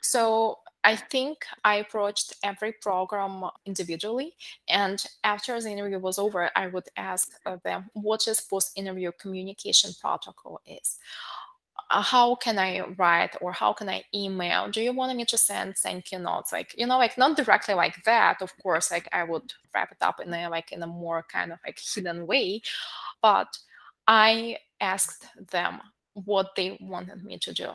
So 0.00 0.58
i 0.84 0.94
think 0.96 1.44
i 1.64 1.76
approached 1.76 2.34
every 2.44 2.72
program 2.72 3.44
individually 3.66 4.34
and 4.68 5.04
after 5.24 5.60
the 5.60 5.68
interview 5.70 5.98
was 5.98 6.18
over 6.18 6.50
i 6.56 6.68
would 6.68 6.88
ask 6.96 7.32
them 7.64 7.90
what 7.94 8.26
is 8.28 8.40
post 8.40 8.72
interview 8.76 9.10
communication 9.20 9.90
protocol 10.00 10.60
is. 10.66 10.98
uh, 11.36 11.47
how 11.90 12.34
can 12.34 12.58
I 12.58 12.80
write 12.98 13.36
or 13.40 13.52
how 13.52 13.72
can 13.72 13.88
I 13.88 14.02
email? 14.14 14.68
Do 14.70 14.80
you 14.82 14.92
want 14.92 15.16
me 15.16 15.24
to 15.24 15.38
send 15.38 15.76
thank 15.76 16.12
you 16.12 16.18
notes? 16.18 16.52
Like, 16.52 16.74
you 16.76 16.86
know, 16.86 16.98
like 16.98 17.16
not 17.16 17.36
directly 17.36 17.74
like 17.74 18.02
that, 18.04 18.42
of 18.42 18.52
course, 18.62 18.90
like 18.90 19.08
I 19.12 19.24
would 19.24 19.52
wrap 19.74 19.92
it 19.92 19.98
up 20.02 20.20
in 20.20 20.32
a 20.34 20.48
like 20.50 20.72
in 20.72 20.82
a 20.82 20.86
more 20.86 21.24
kind 21.32 21.52
of 21.52 21.58
like 21.66 21.78
hidden 21.78 22.26
way. 22.26 22.60
But 23.22 23.56
I 24.06 24.58
asked 24.80 25.26
them 25.50 25.80
what 26.12 26.54
they 26.56 26.78
wanted 26.80 27.24
me 27.24 27.38
to 27.38 27.54
do. 27.54 27.70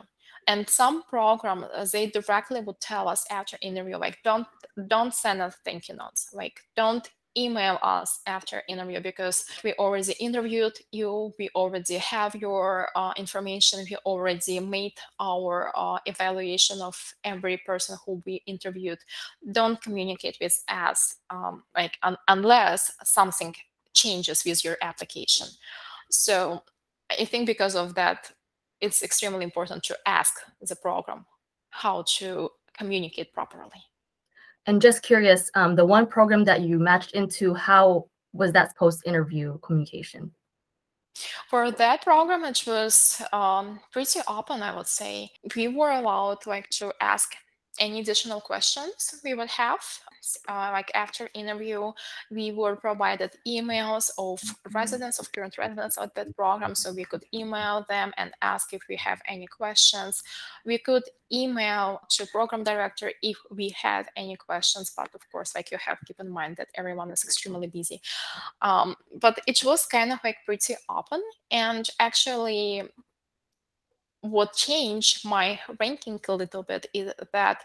And 0.46 0.68
some 0.68 1.02
programs 1.04 1.64
uh, 1.74 1.86
they 1.90 2.06
directly 2.06 2.60
would 2.60 2.80
tell 2.80 3.08
us 3.08 3.24
after 3.30 3.56
interview, 3.62 3.96
like 3.96 4.18
don't 4.22 4.46
don't 4.86 5.14
send 5.14 5.42
us 5.42 5.56
thank 5.64 5.88
you 5.88 5.96
notes. 5.96 6.30
Like 6.32 6.60
don't 6.76 7.08
email 7.36 7.78
us 7.82 8.20
after 8.26 8.62
interview 8.68 9.00
because 9.00 9.46
we 9.64 9.72
already 9.74 10.12
interviewed 10.20 10.78
you 10.92 11.32
we 11.38 11.48
already 11.54 11.96
have 11.96 12.34
your 12.34 12.88
uh, 12.94 13.12
information 13.16 13.84
we 13.90 13.96
already 14.06 14.60
made 14.60 14.92
our 15.20 15.72
uh, 15.74 15.98
evaluation 16.06 16.80
of 16.80 17.14
every 17.24 17.56
person 17.58 17.96
who 18.04 18.22
we 18.24 18.42
interviewed. 18.46 18.98
Don't 19.52 19.80
communicate 19.82 20.38
with 20.40 20.62
us 20.68 21.16
um, 21.30 21.62
like 21.76 21.98
un 22.02 22.16
unless 22.28 22.92
something 23.04 23.54
changes 23.92 24.44
with 24.44 24.64
your 24.64 24.76
application. 24.82 25.46
So 26.10 26.62
i 27.20 27.24
think 27.24 27.46
because 27.46 27.76
of 27.76 27.94
that 27.94 28.32
it's 28.80 29.02
extremely 29.02 29.44
important 29.44 29.82
to 29.82 29.96
ask 30.06 30.34
the 30.60 30.76
program 30.76 31.24
how 31.70 32.02
to 32.06 32.50
communicate 32.76 33.32
properly 33.32 33.82
and 34.66 34.80
just 34.80 35.02
curious, 35.02 35.50
um, 35.54 35.76
the 35.76 35.84
one 35.84 36.06
program 36.06 36.44
that 36.44 36.62
you 36.62 36.78
matched 36.78 37.12
into, 37.12 37.54
how 37.54 38.06
was 38.32 38.52
that 38.52 38.76
post-interview 38.76 39.58
communication? 39.58 40.32
For 41.48 41.70
that 41.70 42.02
program, 42.02 42.44
it 42.44 42.64
was 42.66 43.22
um, 43.32 43.78
pretty 43.92 44.20
open, 44.26 44.62
I 44.62 44.76
would 44.76 44.88
say. 44.88 45.30
We 45.54 45.68
were 45.68 45.92
allowed 45.92 46.44
like 46.46 46.68
to 46.70 46.92
ask 47.00 47.34
any 47.80 48.00
additional 48.00 48.40
questions 48.40 49.20
we 49.24 49.34
would 49.34 49.48
have 49.48 49.80
uh, 50.48 50.70
like 50.72 50.90
after 50.94 51.28
interview 51.34 51.92
we 52.30 52.52
were 52.52 52.76
provided 52.76 53.32
emails 53.46 54.10
of 54.18 54.40
residents 54.72 55.18
of 55.18 55.30
current 55.32 55.58
residents 55.58 55.98
of 55.98 56.10
that 56.14 56.34
program. 56.36 56.74
So 56.74 56.92
we 56.92 57.04
could 57.04 57.24
email 57.32 57.84
them 57.88 58.12
and 58.16 58.32
ask 58.42 58.72
if 58.72 58.82
we 58.88 58.96
have 58.96 59.20
any 59.28 59.46
questions. 59.46 60.22
We 60.64 60.78
could 60.78 61.02
email 61.32 62.00
to 62.10 62.26
program 62.26 62.64
director 62.64 63.12
if 63.22 63.36
we 63.50 63.70
had 63.70 64.06
any 64.16 64.36
questions 64.36 64.92
but 64.96 65.08
of 65.14 65.20
course 65.32 65.54
like 65.54 65.70
you 65.70 65.78
have 65.78 65.98
keep 66.06 66.20
in 66.20 66.28
mind 66.28 66.56
that 66.56 66.68
everyone 66.74 67.10
is 67.10 67.24
extremely 67.24 67.66
busy. 67.66 68.00
Um, 68.62 68.96
but 69.20 69.38
it 69.46 69.62
was 69.64 69.86
kind 69.86 70.12
of 70.12 70.18
like 70.24 70.36
pretty 70.46 70.74
open 70.88 71.22
and 71.50 71.88
actually 71.98 72.82
what 74.24 74.54
changed 74.54 75.22
my 75.22 75.60
ranking 75.78 76.18
a 76.28 76.34
little 76.34 76.62
bit 76.62 76.86
is 76.94 77.12
that 77.32 77.62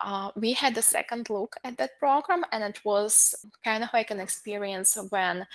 uh, 0.00 0.30
we 0.34 0.52
had 0.52 0.76
a 0.76 0.82
second 0.82 1.30
look 1.30 1.54
at 1.62 1.78
that 1.78 1.98
program 2.00 2.44
and 2.50 2.64
it 2.64 2.84
was 2.84 3.32
kind 3.62 3.84
of 3.84 3.90
like 3.92 4.10
an 4.10 4.18
experience 4.18 4.98
when 5.10 5.46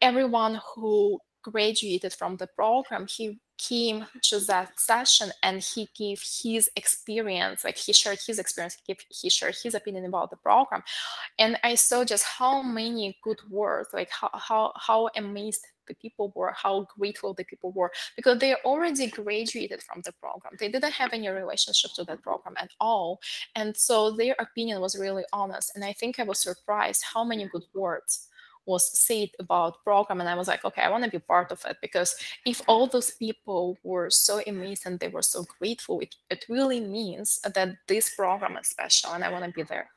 everyone 0.00 0.60
who 0.74 1.18
graduated 1.42 2.12
from 2.12 2.36
the 2.36 2.46
program 2.46 3.06
he 3.08 3.40
came 3.58 4.06
to 4.22 4.38
that 4.40 4.78
session 4.78 5.30
and 5.42 5.60
he 5.60 5.88
gave 5.96 6.22
his 6.42 6.70
experience 6.76 7.64
like 7.64 7.76
he 7.76 7.92
shared 7.92 8.18
his 8.24 8.38
experience 8.38 8.76
he, 8.76 8.94
gave, 8.94 9.04
he 9.08 9.28
shared 9.28 9.56
his 9.60 9.74
opinion 9.74 10.04
about 10.04 10.30
the 10.30 10.36
program. 10.36 10.82
And 11.38 11.58
i 11.64 11.74
saw 11.74 12.04
just 12.04 12.24
how 12.24 12.62
many 12.62 13.18
good 13.22 13.40
words 13.50 13.88
like 13.92 14.10
how 14.10 14.30
how, 14.34 14.72
how 14.76 15.10
amazed 15.16 15.66
the 15.86 15.94
people 15.94 16.32
were 16.34 16.52
how 16.52 16.86
grateful 16.96 17.34
the 17.34 17.44
people 17.44 17.72
were 17.72 17.90
because 18.16 18.38
they 18.38 18.54
already 18.64 19.06
graduated 19.06 19.82
from 19.82 20.02
the 20.04 20.12
program. 20.12 20.54
They 20.58 20.68
didn't 20.68 20.92
have 20.92 21.12
any 21.12 21.28
relationship 21.28 21.92
to 21.96 22.04
that 22.04 22.22
program 22.22 22.54
at 22.58 22.70
all. 22.80 23.20
And 23.56 23.76
so 23.76 24.10
their 24.10 24.34
opinion 24.38 24.80
was 24.80 24.98
really 24.98 25.24
honest. 25.32 25.72
And 25.74 25.84
i 25.84 25.92
think 25.92 26.18
i 26.18 26.22
was 26.22 26.40
surprised 26.40 27.02
how 27.12 27.24
many 27.24 27.48
good 27.48 27.64
words 27.74 28.28
was 28.66 28.98
said 28.98 29.28
about 29.38 29.82
program. 29.84 30.20
And 30.20 30.28
i 30.28 30.34
was 30.34 30.48
like 30.48 30.64
okay 30.64 30.82
i 30.82 30.90
want 30.90 31.04
to 31.04 31.10
be 31.10 31.18
part 31.18 31.52
of 31.52 31.64
it. 31.66 31.76
Because 31.80 32.14
if 32.46 32.62
all 32.66 32.86
those 32.86 33.12
people 33.12 33.76
were 33.82 34.10
so 34.10 34.40
amazed 34.46 34.86
and 34.86 34.98
they 34.98 35.08
were 35.08 35.22
so 35.22 35.44
grateful 35.58 36.00
it, 36.00 36.14
it 36.30 36.44
really 36.48 36.80
means 36.80 37.40
that 37.42 37.76
this 37.88 38.14
program 38.14 38.56
is 38.56 38.68
special 38.68 39.12
and 39.12 39.24
i 39.24 39.30
want 39.30 39.44
to 39.44 39.50
be 39.50 39.62
there. 39.62 39.88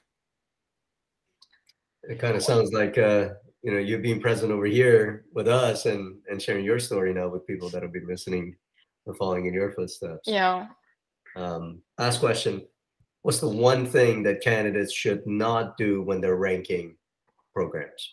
It 2.04 2.20
kind 2.20 2.36
of 2.38 2.44
sounds 2.44 2.72
like 2.72 2.98
uh, 2.98 3.30
you 3.64 3.72
know 3.72 3.80
you 3.80 3.98
being 3.98 4.22
present 4.22 4.52
over 4.52 4.66
here 4.66 5.26
with 5.34 5.48
us 5.48 5.86
and 5.86 6.18
and 6.30 6.42
sharing 6.42 6.66
your 6.66 6.80
story 6.80 7.14
now 7.14 7.28
with 7.28 7.48
people 7.48 7.70
that'll 7.70 7.90
be 7.90 8.06
listening 8.06 8.56
or 9.06 9.16
following 9.16 9.46
in 9.46 9.54
your 9.54 9.72
footsteps. 9.72 10.28
Yeah. 10.28 10.68
Um, 11.36 11.82
last 11.98 12.20
question. 12.20 12.66
What's 13.22 13.40
the 13.40 13.50
one 13.50 13.86
thing 13.86 14.24
that 14.24 14.42
candidates 14.42 14.94
should 14.94 15.26
not 15.26 15.78
do 15.78 16.02
when 16.02 16.22
they're 16.22 16.36
ranking 16.36 16.96
programs? 17.54 18.10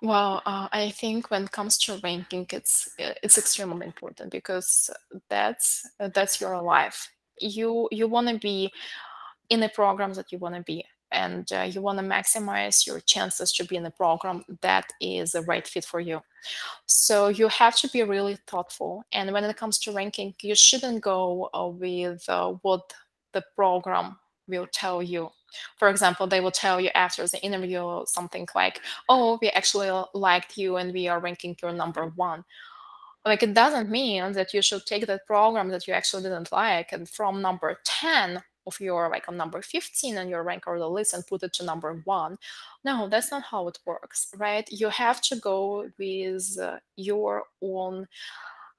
Well, 0.00 0.42
uh, 0.46 0.68
I 0.70 0.90
think 0.90 1.30
when 1.30 1.44
it 1.44 1.52
comes 1.52 1.76
to 1.78 1.98
ranking, 2.04 2.46
it's 2.52 2.88
it's 2.98 3.38
extremely 3.38 3.86
important 3.86 4.30
because 4.30 4.90
that's 5.28 5.84
that's 5.98 6.40
your 6.40 6.60
life. 6.62 7.10
You 7.40 7.88
you 7.90 8.06
want 8.06 8.28
to 8.28 8.38
be 8.38 8.70
in 9.50 9.60
the 9.60 9.68
programs 9.70 10.16
that 10.16 10.30
you 10.30 10.38
want 10.38 10.54
to 10.54 10.62
be 10.62 10.84
and 11.12 11.50
uh, 11.52 11.62
you 11.62 11.80
want 11.80 11.98
to 11.98 12.04
maximize 12.04 12.86
your 12.86 13.00
chances 13.00 13.52
to 13.52 13.64
be 13.64 13.76
in 13.76 13.86
a 13.86 13.90
program 13.90 14.44
that 14.60 14.86
is 15.00 15.32
the 15.32 15.42
right 15.42 15.66
fit 15.66 15.84
for 15.84 16.00
you. 16.00 16.20
So 16.86 17.28
you 17.28 17.48
have 17.48 17.76
to 17.76 17.88
be 17.88 18.02
really 18.02 18.38
thoughtful. 18.46 19.04
And 19.12 19.32
when 19.32 19.44
it 19.44 19.56
comes 19.56 19.78
to 19.80 19.92
ranking, 19.92 20.34
you 20.42 20.54
shouldn't 20.54 21.00
go 21.02 21.48
uh, 21.54 21.68
with 21.68 22.28
uh, 22.28 22.52
what 22.62 22.92
the 23.32 23.42
program 23.54 24.18
will 24.46 24.66
tell 24.72 25.02
you. 25.02 25.30
For 25.78 25.88
example, 25.88 26.26
they 26.26 26.40
will 26.40 26.50
tell 26.50 26.80
you 26.80 26.90
after 26.94 27.26
the 27.26 27.42
interview 27.42 28.04
something 28.06 28.46
like, 28.54 28.80
oh, 29.08 29.38
we 29.40 29.48
actually 29.50 29.90
liked 30.14 30.58
you 30.58 30.76
and 30.76 30.92
we 30.92 31.08
are 31.08 31.20
ranking 31.20 31.56
you 31.62 31.72
number 31.72 32.06
one. 32.16 32.44
Like 33.24 33.42
it 33.42 33.54
doesn't 33.54 33.90
mean 33.90 34.32
that 34.32 34.54
you 34.54 34.62
should 34.62 34.86
take 34.86 35.06
that 35.06 35.26
program 35.26 35.68
that 35.68 35.86
you 35.86 35.94
actually 35.94 36.22
didn't 36.22 36.52
like 36.52 36.92
and 36.92 37.08
from 37.08 37.42
number 37.42 37.78
10 37.84 38.42
of 38.68 38.78
your 38.80 39.08
like 39.08 39.28
on 39.28 39.36
number 39.36 39.60
15 39.60 40.16
on 40.18 40.28
your 40.28 40.44
rank 40.44 40.64
order 40.66 40.86
list 40.86 41.14
and 41.14 41.26
put 41.26 41.42
it 41.42 41.52
to 41.54 41.64
number 41.64 42.00
one. 42.04 42.38
No, 42.84 43.08
that's 43.08 43.30
not 43.32 43.42
how 43.42 43.66
it 43.68 43.78
works, 43.84 44.28
right? 44.36 44.68
You 44.70 44.90
have 44.90 45.20
to 45.22 45.36
go 45.36 45.88
with 45.98 46.58
uh, 46.60 46.78
your 46.96 47.44
own 47.60 48.06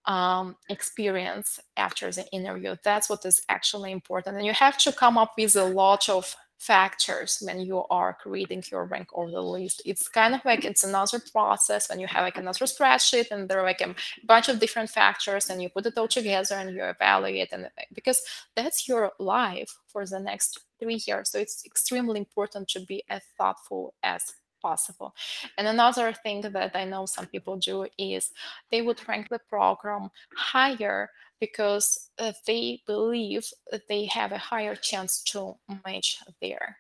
um, 0.06 0.56
experience 0.70 1.60
after 1.76 2.12
the 2.12 2.26
interview. 2.32 2.76
That's 2.84 3.10
what 3.10 3.26
is 3.26 3.42
actually 3.50 3.92
important. 3.92 4.38
And 4.38 4.46
you 4.46 4.54
have 4.54 4.78
to 4.80 4.92
come 4.94 5.18
up 5.18 5.34
with 5.38 5.56
a 5.56 5.66
lot 5.66 6.08
of 6.08 6.36
factors 6.60 7.42
when 7.42 7.62
you 7.62 7.86
are 7.90 8.18
creating 8.22 8.62
your 8.70 8.86
rank 8.86 9.08
order 9.14 9.40
list. 9.40 9.82
It's 9.86 10.08
kind 10.10 10.36
of 10.36 10.44
like 10.44 10.66
it's 10.66 10.84
another 10.84 11.20
process 11.32 11.90
when 11.90 12.00
you 12.00 12.08
have 12.08 12.24
like 12.24 12.38
another 12.38 12.66
spreadsheet 12.66 13.32
and 13.32 13.48
there 13.48 13.60
are 13.60 13.66
like 13.66 13.82
a 13.82 13.96
bunch 14.26 14.50
of 14.50 14.60
different 14.60 14.90
factors 14.90 15.50
and 15.50 15.64
you 15.64 15.70
put 15.70 15.86
it 15.86 15.98
all 15.98 16.08
together 16.08 16.56
and 16.56 16.76
you 16.76 16.84
evaluate 16.84 17.54
and 17.54 17.70
because 17.94 18.22
that's 18.56 18.88
your 18.88 19.12
life 19.20 19.74
for 19.88 20.06
the 20.06 20.20
next 20.20 20.60
three 20.80 21.00
years. 21.08 21.32
So 21.32 21.40
it's 21.40 21.66
extremely 21.66 22.20
important 22.20 22.68
to 22.70 22.82
be 22.82 23.04
as 23.10 23.22
thoughtful 23.38 23.94
as 24.04 24.34
possible. 24.62 25.16
And 25.58 25.66
another 25.66 26.12
thing 26.12 26.42
that 26.42 26.76
I 26.76 26.84
know 26.84 27.06
some 27.06 27.28
people 27.28 27.56
do 27.56 27.88
is 27.98 28.32
they 28.70 28.82
would 28.82 29.08
rank 29.08 29.30
the 29.30 29.40
program 29.40 30.10
higher 30.36 31.10
because 31.40 32.10
uh, 32.20 32.34
they 32.46 32.82
believe 32.86 33.50
that 33.72 33.88
they 33.88 34.06
have 34.06 34.32
a 34.32 34.38
higher 34.38 34.76
chance 34.76 35.22
to 35.24 35.56
match 35.86 36.18
there. 36.42 36.78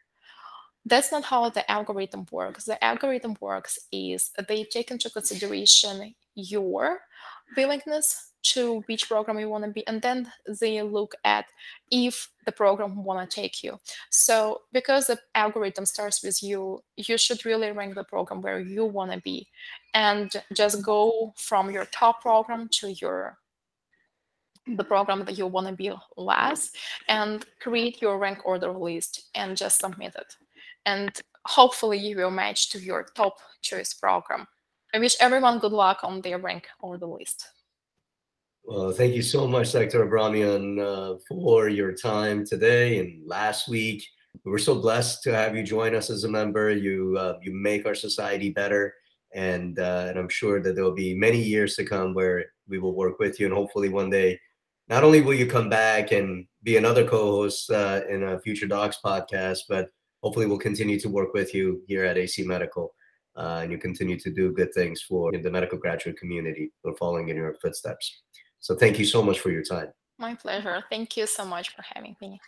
That's 0.86 1.12
not 1.12 1.26
how 1.26 1.50
the 1.50 1.70
algorithm 1.70 2.26
works. 2.32 2.66
The 2.66 2.84
algorithm 2.84 3.36
works 3.40 3.78
is 3.92 4.32
they 4.48 4.64
take 4.64 4.92
into 4.92 5.10
consideration 5.10 6.16
your 6.36 7.00
willingness 7.56 8.30
to 8.42 8.82
which 8.88 9.08
program 9.08 9.40
you 9.40 9.50
want 9.50 9.66
to 9.66 9.72
be 9.72 9.86
and 9.88 10.02
then 10.02 10.32
they 10.62 10.82
look 10.82 11.14
at 11.26 11.46
if 11.92 12.30
the 12.46 12.52
program 12.52 13.04
want 13.04 13.30
to 13.30 13.36
take 13.36 13.64
you 13.64 13.78
so 14.10 14.62
because 14.72 15.08
the 15.08 15.20
algorithm 15.36 15.86
starts 15.86 16.24
with 16.24 16.42
you 16.42 16.82
you 16.96 17.18
should 17.18 17.46
really 17.46 17.72
rank 17.72 17.96
the 17.96 18.04
program 18.04 18.42
where 18.42 18.60
you 18.60 18.86
want 18.86 19.12
to 19.12 19.20
be 19.22 19.48
and 19.94 20.32
just 20.54 20.82
go 20.82 21.34
from 21.36 21.70
your 21.70 21.86
top 21.86 22.22
program 22.22 22.70
to 22.72 22.92
your 22.94 23.38
the 24.76 24.84
program 24.84 25.26
that 25.26 25.38
you 25.38 25.48
want 25.48 25.68
to 25.68 25.74
be 25.74 25.92
last 26.18 26.76
and 27.08 27.46
create 27.60 28.02
your 28.02 28.18
rank 28.18 28.40
order 28.46 28.72
list 28.72 29.30
and 29.36 29.58
just 29.58 29.80
submit 29.80 30.16
it 30.16 30.36
and 30.86 31.22
hopefully 31.46 31.98
you 31.98 32.16
will 32.16 32.32
match 32.32 32.70
to 32.70 32.80
your 32.80 33.08
top 33.16 33.38
choice 33.62 33.94
program 33.94 34.48
i 34.94 35.00
wish 35.00 35.16
everyone 35.20 35.60
good 35.60 35.72
luck 35.72 36.00
on 36.04 36.22
their 36.22 36.38
rank 36.38 36.68
order 36.82 37.06
list 37.06 37.50
well, 38.70 38.92
thank 38.92 39.16
you 39.16 39.24
so 39.24 39.48
much, 39.48 39.72
Dr. 39.72 40.06
Abramian, 40.06 40.80
uh, 40.80 41.18
for 41.28 41.70
your 41.70 41.92
time 41.92 42.46
today 42.46 43.00
and 43.00 43.28
last 43.28 43.68
week. 43.68 44.06
We 44.46 44.52
were 44.52 44.60
so 44.60 44.76
blessed 44.76 45.24
to 45.24 45.34
have 45.34 45.56
you 45.56 45.64
join 45.64 45.96
us 45.96 46.12
as 46.12 46.24
a 46.24 46.30
member. 46.30 46.70
You 46.70 47.18
uh, 47.18 47.40
you 47.42 47.52
make 47.52 47.88
our 47.88 47.96
society 47.96 48.52
better, 48.52 48.94
and 49.34 49.80
uh, 49.80 50.06
and 50.10 50.20
I'm 50.20 50.30
sure 50.30 50.62
that 50.62 50.76
there 50.76 50.84
will 50.84 50.92
be 50.92 51.16
many 51.16 51.42
years 51.42 51.76
to 51.78 51.84
come 51.84 52.14
where 52.14 52.46
we 52.68 52.78
will 52.78 52.94
work 52.94 53.18
with 53.18 53.40
you, 53.40 53.48
and 53.48 53.56
hopefully 53.56 53.90
one 53.90 54.12
day, 54.12 54.40
not 54.90 55.04
only 55.04 55.22
will 55.22 55.36
you 55.36 55.46
come 55.46 55.70
back 55.70 56.12
and 56.12 56.46
be 56.64 56.78
another 56.78 57.08
co-host 57.08 57.70
uh, 57.72 58.02
in 58.10 58.24
a 58.24 58.40
future 58.40 58.66
docs 58.66 58.98
podcast, 59.04 59.60
but 59.70 59.90
hopefully 60.24 60.48
we'll 60.48 60.58
continue 60.58 61.00
to 61.00 61.10
work 61.10 61.34
with 61.34 61.54
you 61.54 61.82
here 61.88 62.04
at 62.04 62.18
AC 62.18 62.44
Medical. 62.44 62.94
Uh, 63.36 63.60
and 63.64 63.72
you 63.72 63.78
continue 63.78 64.20
to 64.20 64.32
do 64.32 64.52
good 64.52 64.74
things 64.74 65.02
for 65.02 65.32
the 65.32 65.52
medical 65.52 65.78
graduate 65.78 66.18
community. 66.18 66.72
We're 66.84 66.98
following 66.98 67.30
in 67.30 67.38
your 67.38 67.56
footsteps. 67.62 68.24
So 68.60 68.76
thank 68.76 69.00
you 69.00 69.06
so 69.06 69.22
much 69.22 69.40
for 69.40 69.52
your 69.52 69.64
time. 69.64 69.94
My 70.18 70.36
pleasure. 70.36 70.84
Thank 70.90 71.16
you 71.16 71.26
so 71.26 71.46
much 71.46 71.70
for 71.74 71.84
having 71.94 72.18
me. 72.20 72.42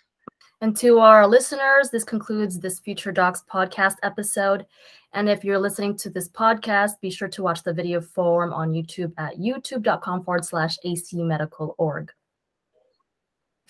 And 0.59 0.75
to 0.77 0.99
our 0.99 1.25
listeners, 1.25 1.89
this 1.89 2.03
concludes 2.03 2.59
this 2.59 2.79
Future 2.79 3.11
Docs 3.11 3.43
podcast 3.51 3.95
episode. 4.03 4.65
And 5.13 5.29
if 5.29 5.43
you're 5.43 5.59
listening 5.59 5.97
to 5.97 6.09
this 6.09 6.29
podcast, 6.29 6.99
be 7.01 7.09
sure 7.09 7.29
to 7.29 7.41
watch 7.41 7.63
the 7.63 7.73
video 7.73 8.01
form 8.01 8.51
on 8.53 8.71
YouTube 8.71 9.13
at 9.17 9.37
youtube.com 9.37 10.23
forward 10.23 10.45
slash 10.45 10.77
acmedical.org. 10.85 12.11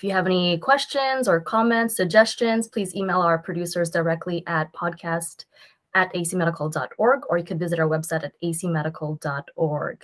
If 0.01 0.05
you 0.05 0.13
have 0.13 0.25
any 0.25 0.57
questions 0.57 1.27
or 1.27 1.39
comments, 1.39 1.95
suggestions, 1.95 2.67
please 2.67 2.95
email 2.95 3.21
our 3.21 3.37
producers 3.37 3.91
directly 3.91 4.43
at 4.47 4.73
podcast 4.73 5.45
at 5.93 6.11
acmedical.org 6.15 7.21
or 7.29 7.37
you 7.37 7.43
could 7.43 7.59
visit 7.59 7.79
our 7.79 7.87
website 7.87 8.23
at 8.23 8.33
acmedical.org. 8.43 10.03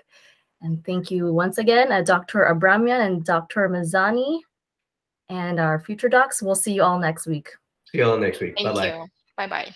And 0.62 0.86
thank 0.86 1.10
you 1.10 1.34
once 1.34 1.58
again, 1.58 1.92
uh, 1.92 2.04
Dr. 2.04 2.42
Abramian 2.42 3.08
and 3.08 3.26
Dr. 3.26 3.68
Mazani 3.70 4.42
and 5.30 5.60
our 5.60 5.80
future 5.80 6.10
docs. 6.10 6.44
We'll 6.44 6.54
see 6.54 6.74
you 6.74 6.84
all 6.84 7.00
next 7.00 7.26
week. 7.26 7.50
See 7.86 7.98
you 7.98 8.04
all 8.04 8.20
next 8.20 8.40
week. 8.40 8.56
Bye 8.56 8.74
bye. 8.74 9.06
Bye 9.36 9.48
bye. 9.48 9.76